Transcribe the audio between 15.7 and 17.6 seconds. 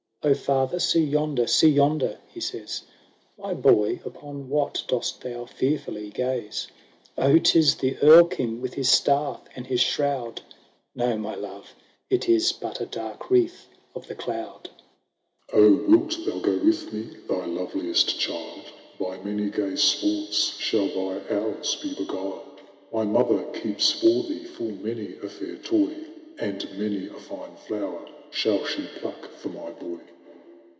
speaks." O! wilt thou go with me, thou